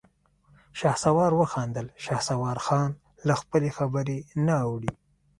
شهسوار 0.79 1.31
وخندل: 1.39 1.87
شهسوارخان 2.05 2.89
له 3.27 3.33
خپلې 3.41 3.69
خبرې 3.77 4.17
نه 4.45 4.55
اوړي. 4.65 4.91